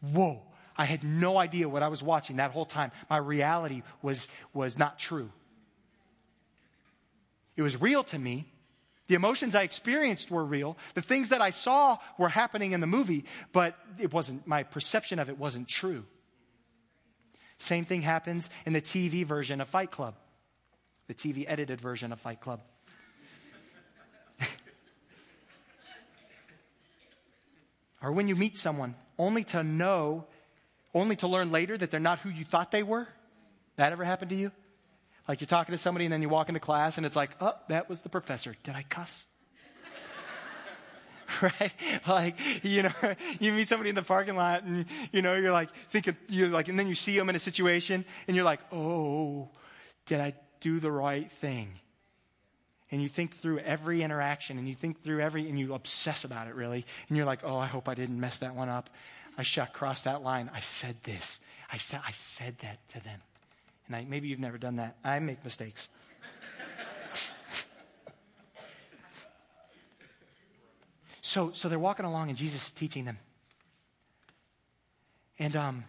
[0.00, 0.42] whoa,
[0.76, 2.90] I had no idea what I was watching that whole time.
[3.08, 5.30] My reality was, was not true.
[7.56, 8.46] It was real to me.
[9.06, 10.76] The emotions I experienced were real.
[10.94, 15.18] The things that I saw were happening in the movie, but it wasn't, my perception
[15.18, 16.04] of it wasn't true.
[17.58, 20.14] Same thing happens in the TV version of Fight Club,
[21.06, 22.62] the TV edited version of Fight Club.
[28.02, 30.26] or when you meet someone only to know,
[30.94, 33.08] only to learn later that they're not who you thought they were?
[33.76, 34.52] That ever happened to you?
[35.28, 37.54] Like you're talking to somebody and then you walk into class and it's like, oh,
[37.68, 38.54] that was the professor.
[38.62, 39.26] Did I cuss?
[41.42, 41.72] right?
[42.06, 42.92] Like, you know,
[43.40, 46.68] you meet somebody in the parking lot and, you know, you're like thinking, you're like,
[46.68, 49.50] and then you see them in a situation and you're like, oh,
[50.06, 51.80] did I do the right thing?
[52.90, 56.46] And you think through every interaction and you think through every, and you obsess about
[56.46, 56.84] it really.
[57.08, 58.90] And you're like, oh, I hope I didn't mess that one up.
[59.36, 60.50] I shot cross that line.
[60.54, 61.40] I said this.
[61.72, 63.20] I said, I said that to them.
[63.86, 64.96] And I, maybe you've never done that.
[65.04, 65.88] I make mistakes.
[71.26, 73.18] So, so they're walking along and Jesus is teaching them.
[75.38, 75.84] And um,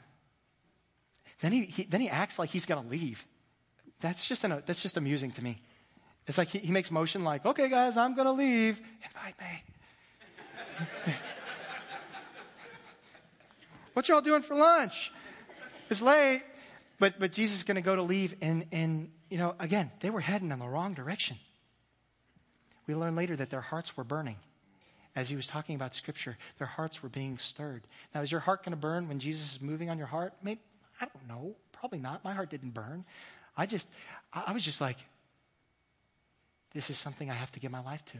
[1.41, 3.25] then, he, he, then he acts like he's going to leave.
[3.99, 5.61] That's just, an, that's just amusing to me.
[6.25, 8.81] It's like he, he makes motion like, okay, guys, I'm going to leave.
[9.03, 11.15] Invite me.
[13.95, 15.11] what y'all doing for lunch?
[15.89, 16.43] It's late.
[16.99, 18.35] But, but Jesus is going to go to leave.
[18.41, 21.37] And, and, you know, again, they were heading in the wrong direction.
[22.87, 24.37] We learn later that their hearts were burning
[25.15, 27.83] as he was talking about Scripture, their hearts were being stirred.
[28.13, 30.33] Now, is your heart going to burn when Jesus is moving on your heart?
[30.43, 30.59] Maybe,
[30.99, 31.55] I don't know.
[31.71, 32.23] Probably not.
[32.23, 33.05] My heart didn't burn.
[33.55, 33.87] I just,
[34.33, 34.97] I was just like,
[36.73, 38.17] this is something I have to give my life to.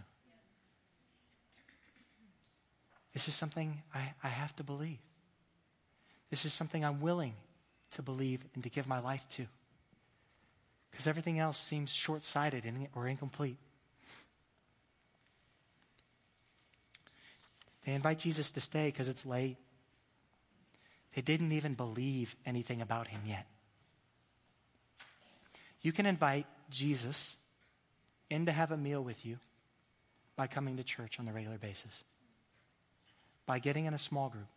[3.13, 4.99] This is something I, I have to believe.
[6.35, 7.33] This is something I'm willing
[7.91, 9.45] to believe and to give my life to.
[10.91, 13.55] Because everything else seems short sighted or incomplete.
[17.85, 19.55] They invite Jesus to stay because it's late.
[21.13, 23.47] They didn't even believe anything about him yet.
[25.83, 27.37] You can invite Jesus
[28.29, 29.37] in to have a meal with you
[30.35, 32.03] by coming to church on a regular basis,
[33.45, 34.49] by getting in a small group.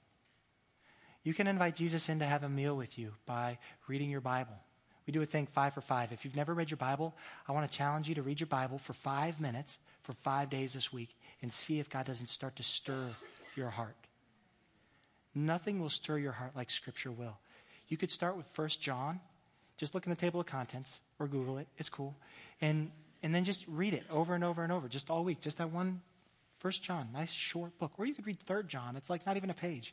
[1.28, 4.54] You can invite Jesus in to have a meal with you by reading your Bible.
[5.06, 6.10] We do a thing five for five.
[6.10, 7.14] If you've never read your Bible,
[7.46, 10.72] I want to challenge you to read your Bible for five minutes for five days
[10.72, 13.10] this week and see if God doesn't start to stir
[13.56, 13.94] your heart.
[15.34, 17.36] Nothing will stir your heart like Scripture will.
[17.88, 19.20] You could start with First John.
[19.76, 21.68] Just look in the table of contents or Google it.
[21.76, 22.16] It's cool.
[22.62, 22.90] And,
[23.22, 25.42] and then just read it over and over and over, just all week.
[25.42, 26.00] Just that one
[26.58, 27.92] First John, nice short book.
[27.98, 28.96] Or you could read Third John.
[28.96, 29.92] It's like not even a page.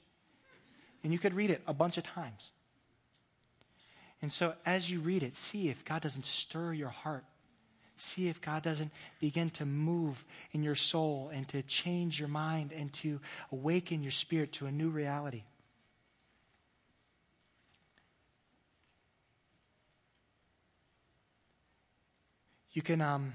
[1.05, 2.51] And you could read it a bunch of times.
[4.21, 7.23] And so as you read it, see if God doesn't stir your heart
[7.97, 12.73] See if God doesn't begin to move in your soul and to change your mind
[12.73, 15.43] and to awaken your spirit to a new reality.
[22.71, 23.31] You can, um,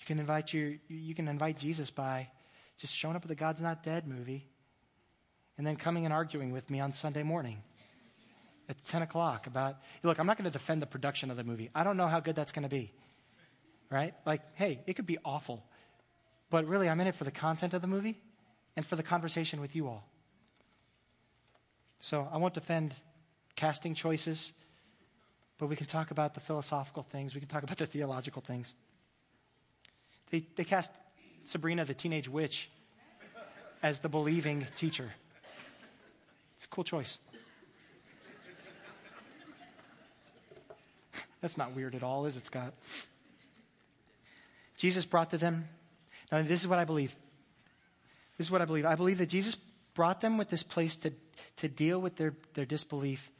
[0.00, 2.28] you can invite your, you can invite Jesus by
[2.78, 4.46] just showing up at the God's Not Dead movie
[5.58, 7.62] and then coming and arguing with me on Sunday morning
[8.68, 11.70] at 10 o'clock about, look, I'm not going to defend the production of the movie.
[11.74, 12.92] I don't know how good that's going to be
[13.90, 14.14] right?
[14.24, 15.64] Like, hey, it could be awful.
[16.50, 18.18] But really, I'm in it for the content of the movie
[18.76, 20.08] and for the conversation with you all.
[22.00, 22.94] So I won't defend
[23.56, 24.52] casting choices,
[25.58, 27.34] but we can talk about the philosophical things.
[27.34, 28.74] We can talk about the theological things.
[30.30, 30.90] They, they cast
[31.44, 32.68] Sabrina, the teenage witch,
[33.82, 35.10] as the believing teacher.
[36.56, 37.18] It's a cool choice.
[41.40, 42.72] That's not weird at all, is it, Scott?
[44.76, 45.68] Jesus brought to them.
[46.32, 47.14] Now, this is what I believe.
[48.36, 48.84] This is what I believe.
[48.84, 49.56] I believe that Jesus
[49.94, 51.12] brought them with this place to,
[51.58, 53.30] to deal with their, their disbelief.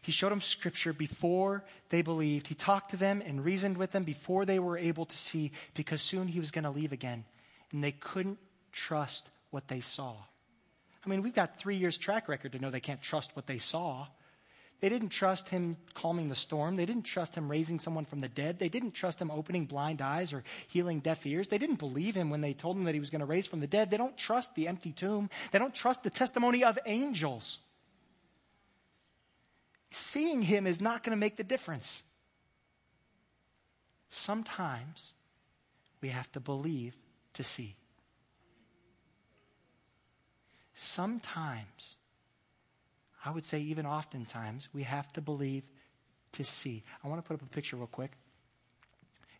[0.00, 2.48] He showed them scripture before they believed.
[2.48, 6.00] He talked to them and reasoned with them before they were able to see because
[6.00, 7.24] soon he was going to leave again.
[7.72, 8.38] And they couldn't
[8.72, 10.14] trust what they saw.
[11.04, 13.58] I mean, we've got three years track record to know they can't trust what they
[13.58, 14.06] saw.
[14.80, 16.76] They didn't trust him calming the storm.
[16.76, 18.60] They didn't trust him raising someone from the dead.
[18.60, 21.48] They didn't trust him opening blind eyes or healing deaf ears.
[21.48, 23.58] They didn't believe him when they told him that he was going to raise from
[23.58, 23.90] the dead.
[23.90, 25.30] They don't trust the empty tomb.
[25.50, 27.58] They don't trust the testimony of angels.
[29.90, 32.04] Seeing him is not going to make the difference.
[34.10, 35.12] Sometimes
[36.00, 36.94] we have to believe
[37.34, 37.74] to see.
[40.80, 41.96] Sometimes
[43.24, 45.64] I would say even oftentimes, we have to believe
[46.32, 46.84] to see.
[47.02, 48.12] I want to put up a picture real quick.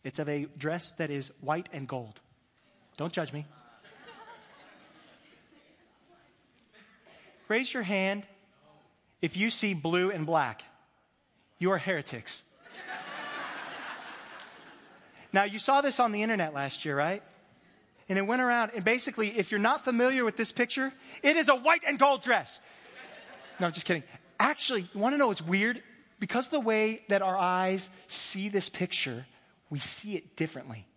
[0.03, 2.19] It's of a dress that is white and gold.
[2.97, 3.45] Don't judge me.
[7.47, 8.23] Raise your hand
[9.21, 10.61] if you see blue and black.
[11.57, 12.43] You are heretics.
[15.31, 17.23] now, you saw this on the internet last year, right?
[18.09, 20.91] And it went around, and basically, if you're not familiar with this picture,
[21.21, 22.59] it is a white and gold dress.
[23.59, 24.03] No, just kidding.
[24.39, 25.83] Actually, you want to know what's weird?
[26.19, 29.27] Because the way that our eyes see this picture,
[29.69, 30.87] we see it differently.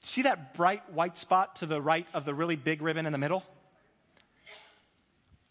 [0.00, 3.18] See that bright white spot to the right of the really big ribbon in the
[3.18, 3.42] middle?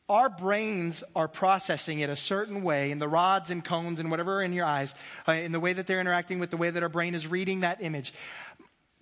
[0.10, 4.40] Our brains are processing it a certain way and the rods and cones and whatever
[4.40, 4.94] are in your eyes,
[5.28, 7.62] uh, in the way that they're interacting with the way that our brain is reading
[7.62, 8.14] that image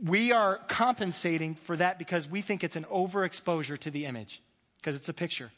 [0.03, 4.41] we are compensating for that because we think it's an overexposure to the image,
[4.77, 5.51] because it's a picture.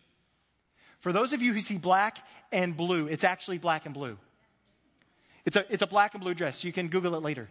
[0.99, 4.17] For those of you who see black and blue, it's actually black and blue.
[5.45, 6.63] It's a, it's a black and blue dress.
[6.63, 7.49] You can Google it later.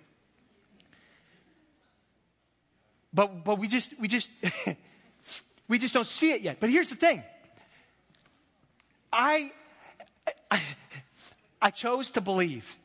[3.13, 4.31] But, but we just, we just,
[5.69, 6.59] we just don't see it yet.
[6.61, 7.23] But here's the thing.
[9.13, 9.53] I,
[10.51, 10.63] I,
[11.61, 12.79] I chose to believe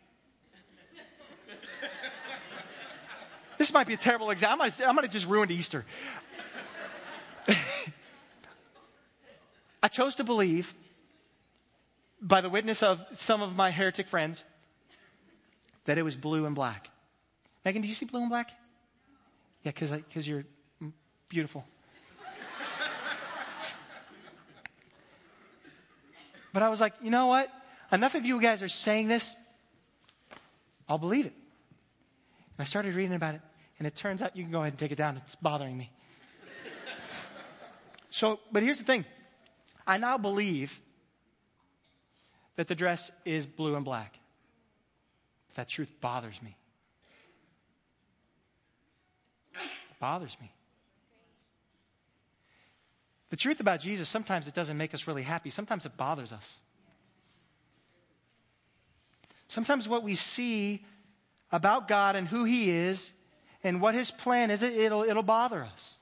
[3.57, 4.67] This might be a terrible example.
[4.69, 5.85] Gonna, I'm gonna just ruin Easter.
[9.81, 10.73] I chose to believe,
[12.21, 14.43] by the witness of some of my heretic friends,
[15.85, 16.89] that it was blue and black.
[17.63, 18.51] Megan, do you see blue and black?
[19.63, 20.45] Yeah, because because you're
[21.29, 21.65] beautiful.
[26.53, 27.51] but I was like, you know what?
[27.91, 29.35] Enough of you guys are saying this.
[30.89, 31.33] I'll believe it.
[32.57, 33.41] And I started reading about it,
[33.77, 35.17] and it turns out you can go ahead and take it down.
[35.17, 35.91] It's bothering me.
[38.09, 39.05] so, but here's the thing
[39.85, 40.81] I now believe
[42.55, 44.19] that the dress is blue and black.
[45.55, 46.55] That truth bothers me.
[49.55, 50.51] It bothers me.
[53.29, 55.49] The truth about Jesus, sometimes it doesn't make us really happy.
[55.49, 56.59] Sometimes it bothers us.
[59.47, 60.85] Sometimes what we see
[61.51, 63.11] about God and who He is
[63.63, 65.97] and what His plan is, it'll, it'll bother us.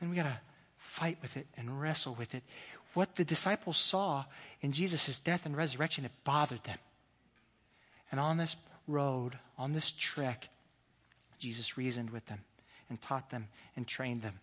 [0.00, 0.38] And we got to
[0.78, 2.42] fight with it and wrestle with it.
[2.94, 4.24] What the disciples saw
[4.60, 6.78] in Jesus' death and resurrection, it bothered them.
[8.10, 8.56] And on this
[8.88, 10.48] road, on this trek,
[11.38, 12.40] Jesus reasoned with them
[12.88, 14.40] and taught them and trained them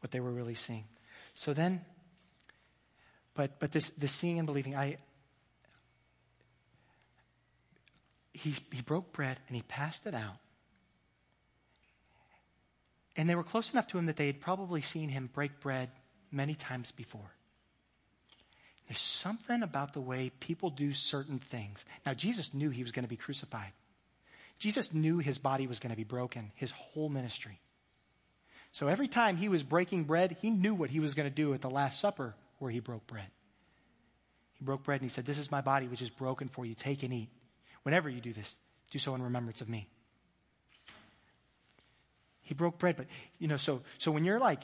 [0.00, 0.84] what they were really seeing.
[1.34, 1.80] So then,
[3.34, 4.98] but but this this seeing and believing, I
[8.32, 10.36] he, he broke bread and he passed it out.
[13.16, 15.90] And they were close enough to him that they had probably seen him break bread
[16.30, 17.30] many times before.
[18.88, 21.84] There's something about the way people do certain things.
[22.04, 23.72] Now, Jesus knew he was going to be crucified.
[24.58, 27.60] Jesus knew his body was going to be broken, his whole ministry.
[28.72, 31.52] So every time he was breaking bread, he knew what he was going to do
[31.52, 33.26] at the Last Supper where he broke bread.
[34.54, 36.74] He broke bread and he said, This is my body which is broken for you.
[36.74, 37.28] Take and eat.
[37.82, 38.56] Whenever you do this,
[38.90, 39.88] do so in remembrance of me.
[42.42, 43.06] He broke bread, but
[43.38, 44.62] you know, so so when you're like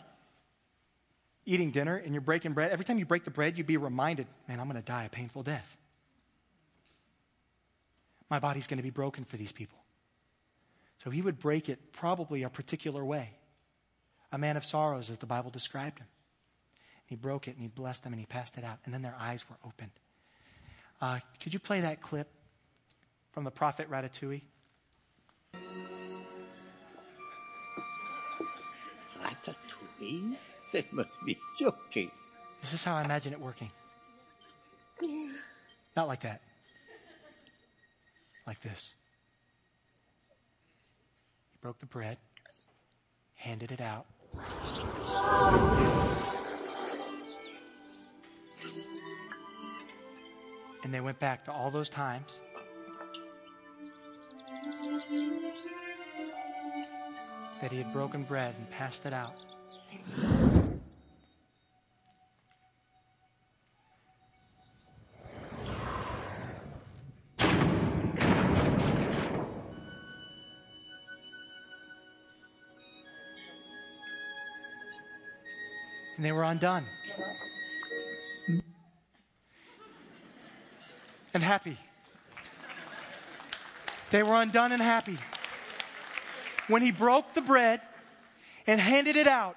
[1.47, 4.27] eating dinner and you're breaking bread, every time you break the bread, you'd be reminded,
[4.47, 5.77] man, I'm gonna die a painful death.
[8.29, 9.79] My body's gonna be broken for these people.
[10.99, 13.31] So he would break it probably a particular way.
[14.33, 16.09] A man of sorrows, as the Bible described him.
[17.07, 18.79] He broke it and he blessed them and he passed it out.
[18.85, 19.93] And then their eyes were opened.
[21.01, 22.29] Uh, could you play that clip?
[23.39, 24.43] From the prophet Ratatouille?
[29.22, 30.36] Ratatouille?
[30.72, 32.11] That must be joking.
[32.61, 33.70] This is how I imagine it working.
[35.97, 36.41] Not like that.
[38.45, 38.97] Like this.
[41.53, 42.16] He broke the bread,
[43.36, 44.07] handed it out.
[50.82, 52.41] And they went back to all those times
[57.61, 59.35] that he had broken bread and passed it out.
[76.17, 76.85] And they were undone.
[81.33, 81.77] And happy.
[84.11, 85.19] They were undone and happy
[86.69, 87.81] when he broke the bread
[88.66, 89.57] and handed it out,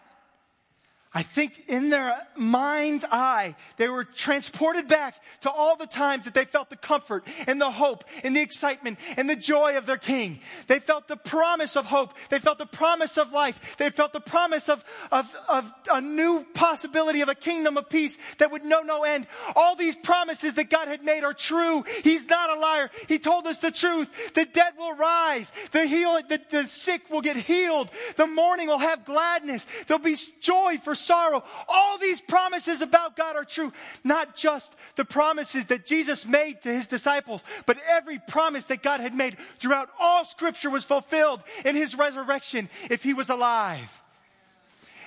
[1.14, 6.34] I think in their mind's eye, they were transported back to all the times that
[6.34, 9.98] they felt the comfort and the hope and the excitement and the joy of their
[9.98, 10.40] king.
[10.68, 12.14] They felt the promise of hope.
[12.30, 13.76] They felt the promise of life.
[13.76, 18.18] They felt the promise of, of, of a new possibility of a kingdom of peace
[18.38, 19.28] that would know no end.
[19.54, 21.84] All these promises that God had made are true.
[22.06, 22.90] He's not a liar.
[23.10, 24.34] He told us the truth.
[24.34, 25.52] The dead will rise.
[25.74, 27.90] The heal, the, the sick will get healed.
[28.16, 29.68] The mourning will have gladness.
[29.88, 31.44] There'll be joy for sorrow.
[31.68, 33.74] All these promises about God are true.
[34.04, 39.00] Not just the promises that Jesus made to his disciples, but every promise that God
[39.00, 44.02] had made throughout all scripture was fulfilled in his resurrection if he was alive.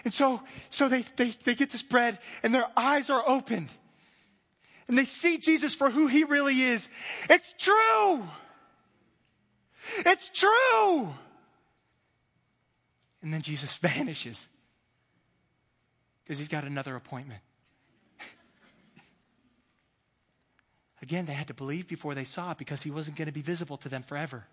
[0.04, 3.68] And so, so they, they, they get this bread and their eyes are opened.
[4.86, 6.90] And they see Jesus for who he really is.
[7.30, 8.22] It's true.
[9.98, 11.14] It's true.
[13.22, 14.48] And then Jesus vanishes
[16.24, 17.40] because he's got another appointment.
[21.02, 23.42] Again, they had to believe before they saw it because he wasn't going to be
[23.42, 24.44] visible to them forever.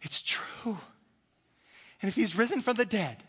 [0.00, 0.78] It's true.
[2.00, 3.22] And if he's risen from the dead,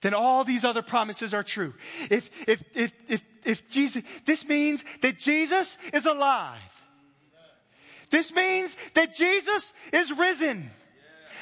[0.00, 1.74] then all these other promises are true.
[2.10, 6.84] If, if, if, if, if Jesus, this means that Jesus is alive.
[8.10, 10.70] This means that Jesus is risen.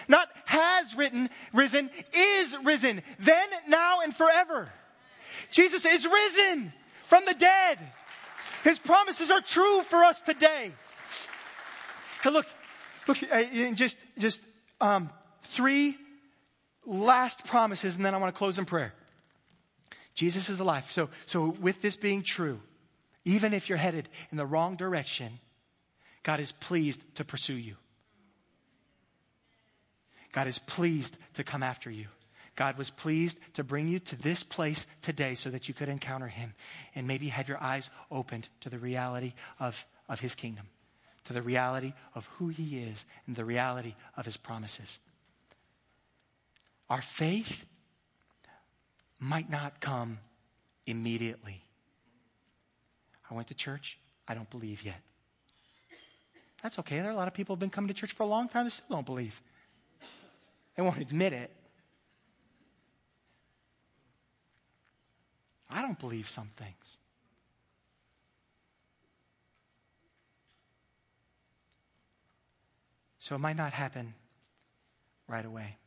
[0.08, 3.02] Not has written, risen, is risen.
[3.18, 4.70] Then, now, and forever.
[5.50, 6.72] Jesus is risen
[7.06, 7.78] from the dead.
[8.62, 10.72] His promises are true for us today.
[12.22, 12.46] Hey, look,
[13.06, 13.42] look, uh,
[13.74, 14.40] just, just,
[14.80, 15.10] um,
[15.42, 15.96] three
[16.86, 18.94] last promises, and then I want to close in prayer.
[20.14, 20.90] Jesus is alive.
[20.90, 22.60] So, so with this being true,
[23.24, 25.40] even if you're headed in the wrong direction,
[26.22, 27.76] God is pleased to pursue you.
[30.34, 32.06] God is pleased to come after you.
[32.56, 36.26] God was pleased to bring you to this place today so that you could encounter
[36.26, 36.54] Him
[36.96, 40.66] and maybe have your eyes opened to the reality of, of His kingdom,
[41.26, 44.98] to the reality of who He is and the reality of His promises.
[46.90, 47.64] Our faith
[49.20, 50.18] might not come
[50.84, 51.62] immediately.
[53.30, 53.98] I went to church.
[54.26, 55.00] I don't believe yet.
[56.60, 56.96] That's okay.
[56.96, 58.48] There are a lot of people who have been coming to church for a long
[58.48, 59.40] time that still don't believe.
[60.74, 61.54] They won't admit it.
[65.70, 66.98] I don't believe some things.
[73.18, 74.14] So it might not happen
[75.26, 75.78] right away.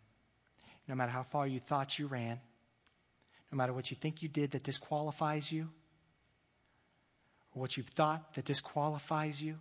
[0.87, 2.39] No matter how far you thought you ran,
[3.51, 5.69] no matter what you think you did that disqualifies you,
[7.53, 9.57] or what you've thought that disqualifies you,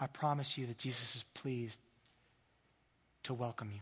[0.00, 1.80] I promise you that Jesus is pleased
[3.24, 3.80] to welcome you.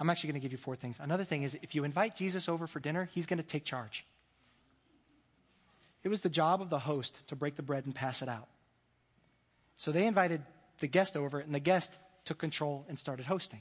[0.00, 0.98] I'm actually going to give you four things.
[0.98, 4.06] Another thing is if you invite Jesus over for dinner, he's going to take charge.
[6.02, 8.48] It was the job of the host to break the bread and pass it out.
[9.76, 10.40] So they invited
[10.80, 11.92] the guest over, and the guest
[12.24, 13.60] took control and started hosting.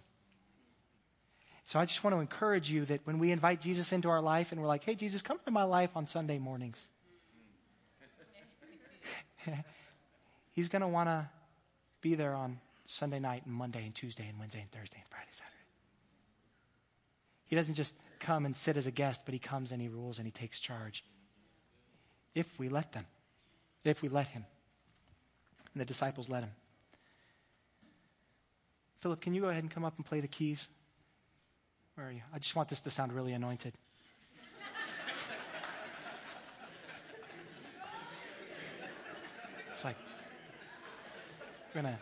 [1.65, 4.51] So I just want to encourage you that when we invite Jesus into our life
[4.51, 6.87] and we're like, hey, Jesus, come into my life on Sunday mornings,
[10.53, 11.29] he's going to want to
[12.01, 15.29] be there on Sunday night and Monday and Tuesday and Wednesday and Thursday and Friday,
[15.31, 15.58] Saturday.
[17.49, 20.19] He doesn't just come and sit as a guest, but he comes and he rules
[20.19, 21.03] and he takes charge.
[22.35, 23.07] If we let them,
[23.83, 24.45] if we let him.
[25.73, 26.51] And the disciples let him.
[28.99, 30.67] Philip, can you go ahead and come up and play the keys?
[31.95, 32.21] Where are you?
[32.31, 33.73] I just want this to sound really anointed.
[39.73, 39.95] It's like,
[41.73, 41.97] we're gonna.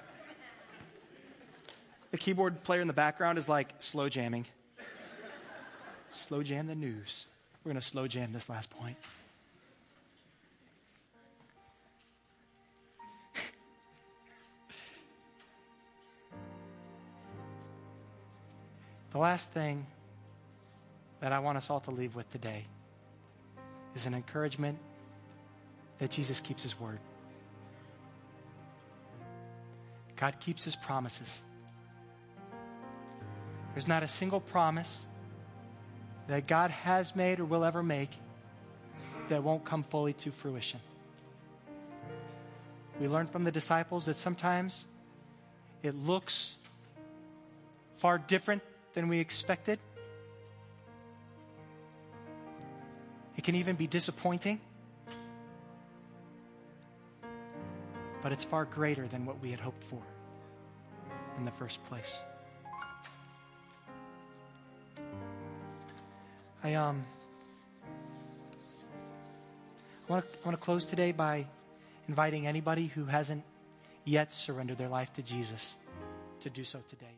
[2.11, 4.45] The keyboard player in the background is like slow jamming
[6.27, 7.27] slow jam the news.
[7.63, 8.97] We're going to slow jam this last point.
[19.11, 19.85] the last thing
[21.21, 22.65] that I want us all to leave with today
[23.95, 24.79] is an encouragement
[25.99, 26.99] that Jesus keeps his word.
[30.17, 31.41] God keeps his promises.
[33.73, 35.05] There's not a single promise
[36.27, 38.09] that God has made or will ever make
[39.29, 40.79] that won't come fully to fruition.
[42.99, 44.85] We learned from the disciples that sometimes
[45.83, 46.55] it looks
[47.97, 48.63] far different
[48.93, 49.79] than we expected.
[53.37, 54.59] It can even be disappointing.
[58.23, 60.01] But it's far greater than what we had hoped for
[61.37, 62.19] in the first place.
[66.67, 67.05] I um
[70.09, 71.45] I want to I want to close today by
[72.09, 73.43] inviting anybody who hasn't
[74.03, 75.75] yet surrendered their life to Jesus
[76.41, 77.15] to do so today.